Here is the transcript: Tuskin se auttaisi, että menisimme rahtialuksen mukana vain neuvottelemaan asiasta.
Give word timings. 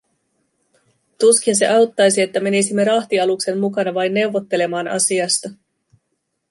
Tuskin 1.19 1.55
se 1.55 1.67
auttaisi, 1.67 2.21
että 2.21 2.39
menisimme 2.39 2.83
rahtialuksen 2.83 3.59
mukana 3.59 3.93
vain 3.93 4.13
neuvottelemaan 4.13 4.87
asiasta. 4.87 5.49